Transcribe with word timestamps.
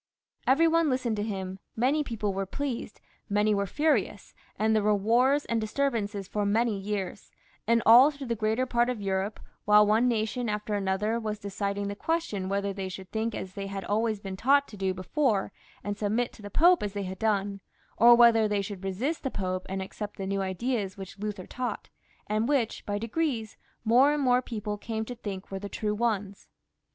Every 0.47 0.67
one 0.67 0.89
listened 0.89 1.15
to 1.17 1.21
him, 1.23 1.59
many 1.75 2.03
people 2.03 2.33
were 2.33 2.47
pleased, 2.47 2.99
many 3.29 3.53
were 3.53 3.67
furious, 3.67 4.33
and 4.57 4.75
there 4.75 4.81
were 4.81 4.95
wars 4.95 5.45
and 5.45 5.61
disturbances, 5.61 6.27
for 6.27 6.43
many 6.43 6.75
years, 6.79 7.29
and 7.67 7.83
all 7.85 8.09
through 8.09 8.25
the 8.25 8.35
greater 8.35 8.65
part 8.65 8.89
of 8.89 8.99
Europe, 8.99 9.39
while 9.65 9.85
one 9.85 10.07
nation 10.07 10.49
after 10.49 10.73
another 10.73 11.19
was 11.19 11.37
deciding 11.37 11.87
the 11.87 11.95
question 11.95 12.49
whether 12.49 12.73
they 12.73 12.89
should 12.89 13.09
R 13.09 13.09
t 13.13 13.29
242 13.29 13.29
FRANCIS 13.29 13.51
I. 13.51 13.53
[CH. 13.53 13.53
think 13.53 13.67
as 13.67 13.71
they 13.71 13.73
had 13.75 13.85
always 13.85 14.19
been 14.19 14.35
taught 14.35 14.67
to 14.69 14.75
do 14.75 14.95
before, 14.95 15.51
and 15.83 15.95
submit 15.95 16.33
to 16.33 16.41
the 16.41 16.49
Pope 16.49 16.81
as 16.81 16.93
they 16.93 17.03
had 17.03 17.19
done, 17.19 17.61
or 17.95 18.15
whether 18.15 18.47
they 18.47 18.63
should 18.63 18.83
resist 18.83 19.21
the 19.21 19.29
Pope 19.29 19.67
and 19.69 19.83
accept 19.83 20.17
the 20.17 20.25
new 20.25 20.41
ideas 20.41 20.97
which 20.97 21.19
Luther 21.19 21.45
taught, 21.45 21.89
and 22.25 22.49
which, 22.49 22.83
by 22.87 22.97
degrees, 22.97 23.55
more 23.85 24.13
and 24.13 24.23
more 24.23 24.41
people 24.41 24.79
came 24.79 25.05
to 25.05 25.13
think 25.13 25.51
were 25.51 25.59
the 25.59 25.69
true 25.69 25.93
ones. 25.93 26.47